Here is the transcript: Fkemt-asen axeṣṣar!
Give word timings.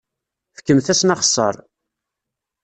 Fkemt-asen 0.57 1.13
axeṣṣar! 1.15 1.55